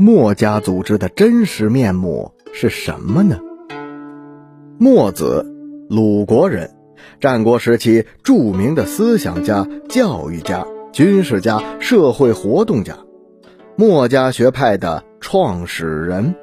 [0.00, 3.38] 墨家组织的真实面目是什么呢？
[4.78, 5.44] 墨子，
[5.90, 6.70] 鲁国人，
[7.20, 12.96] 战国时期著名的思想家、教育家、军事家、社会活动家，
[13.76, 16.34] 墨家学派的创始人。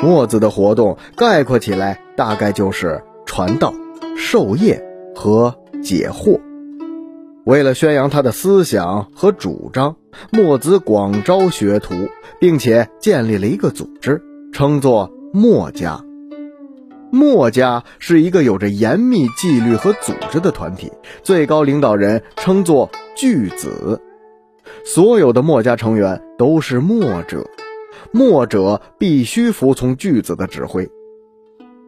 [0.00, 3.72] 墨子的活动概括起来，大概就是传道、
[4.16, 4.84] 授业
[5.14, 6.40] 和解惑。
[7.48, 9.96] 为了宣扬他的思想和主张，
[10.30, 11.94] 墨子广招学徒，
[12.38, 14.20] 并且建立了一个组织，
[14.52, 16.04] 称作墨家。
[17.10, 20.92] 墨家是一个有着严密纪律和组织的团体，
[21.22, 24.02] 最高领导人称作巨子。
[24.84, 27.48] 所有的墨家成员都是墨者，
[28.12, 30.90] 墨者必须服从巨子的指挥。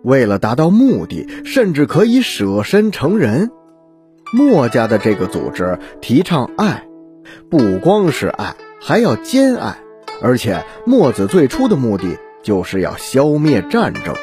[0.03, 3.51] 为了达到目的，甚至可以舍身成仁。
[4.33, 6.87] 墨家的这个组织提倡爱，
[7.51, 9.79] 不光是爱，还要兼爱。
[10.23, 14.15] 而且墨子最初的目的就是要消灭战争。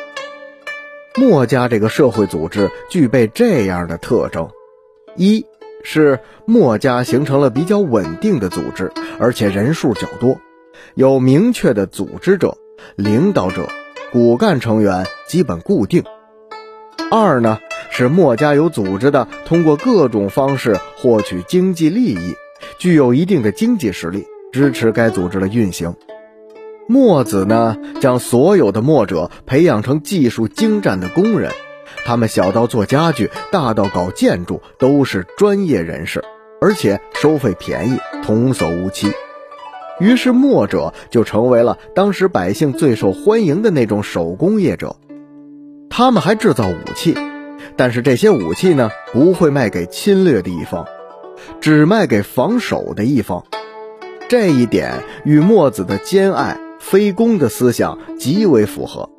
[1.15, 4.49] 墨家这个社会组织具备这样的特征：
[5.15, 5.45] 一
[5.83, 10.39] 是墨家形成了比较稳定的组织，而且人数较多，
[10.93, 12.55] 有明确的组织者、
[12.95, 13.67] 领导者，
[14.13, 16.03] 骨干成员基本固定；
[17.11, 17.59] 二呢。
[17.97, 22.35] 是墨家有组织的，通过各种方式获取经济利益，
[22.77, 25.95] 具有一定的经济实力，支持该组织的运行。
[26.87, 31.51] 墨子呢，将所有的墨者培养成技术精湛的工人，
[32.05, 36.23] 他们小到做家具，大到搞建筑，都是专业人士，
[36.61, 39.11] 而且收费便宜，童叟无欺。
[39.99, 44.95] 于是墨者就成为了当时百姓最受欢迎的那种手工业者。
[45.89, 47.17] 他们还制造武器。
[47.75, 50.85] 但是这些武器呢，不会卖给侵略的一方，
[51.59, 53.43] 只卖给防守的一方。
[54.29, 59.09] 这一点与墨子的兼爱非攻的思想极为符合。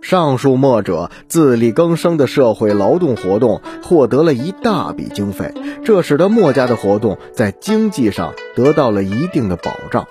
[0.00, 5.52] 上述墨者自力更生的社会劳动活动获得了一大笔经费，
[5.84, 10.06] 这使得墨家的活动在经济上得到了一定的保障。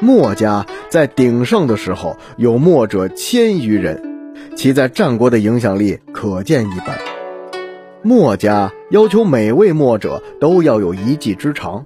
[0.00, 4.15] 墨家在鼎盛的时候，有墨者千余人。
[4.56, 6.98] 其在战国的影响力可见一斑。
[8.02, 11.84] 墨家要求每位墨者都要有一技之长，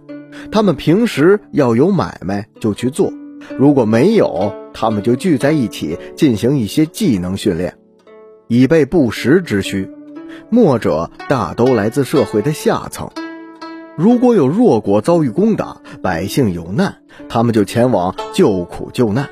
[0.52, 3.12] 他们平时要有买卖就去做，
[3.58, 7.76] 如果没有，他们就聚在一起进行一些技能训练，
[8.48, 9.90] 以备不时之需。
[10.48, 13.10] 墨者大都来自社会的下层，
[13.96, 16.98] 如果有弱国遭遇攻打，百姓有难，
[17.28, 19.28] 他们就前往救苦救难。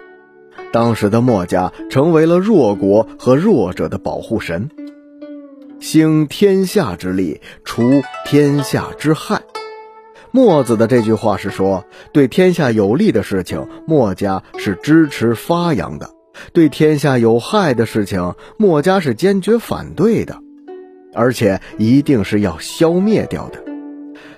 [0.72, 4.70] 当时的墨家成为了弱国和弱者的保护神，
[5.80, 9.40] 兴天下之利，除天下之害。
[10.30, 16.08] 墨子的这句话是说，对天下有利的事情，墨家是支持发扬的；
[16.52, 20.36] 对天下有害的事情，墨家是坚决反对的，
[21.14, 23.64] 而且一定是要消灭掉的。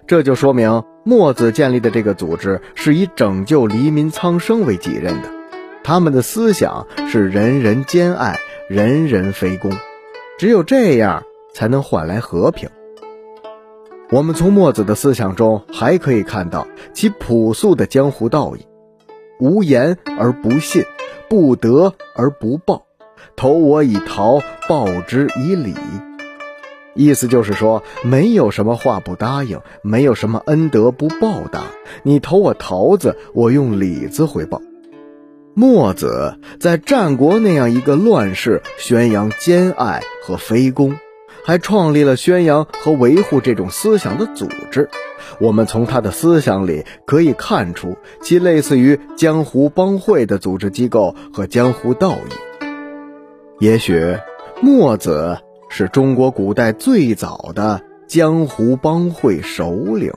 [0.06, 5.40] 这就说明墨子建立的这个组织是以拯救黎民苍生为己任的。
[5.82, 9.72] 他们的思想是人人兼爱，人人非攻，
[10.38, 11.24] 只有这样
[11.54, 12.68] 才能换来和平。
[14.10, 18.66] 我们从墨子的思想中还可以看到其朴素的江湖道义：
[19.38, 20.84] 无言而不信，
[21.28, 22.86] 不得而不报，
[23.36, 25.74] 投我以桃，报之以李。
[26.94, 31.62] 意思就是说，没有什么话不答应，没有什么恩德不报答。
[32.02, 34.60] 你投我桃子，我用李子回报。
[35.55, 40.97] 墨子在战国那样一个乱世，宣扬兼爱和非攻，
[41.44, 44.89] 还创立了宣扬和维护这种思想的组织。
[45.41, 52.65] 我们从他的思想里可以看出，其类似于江湖帮会的组织机构和江湖道义。
[53.59, 54.16] 也许，
[54.62, 60.12] 墨子是中国古代最早的江湖帮会首领。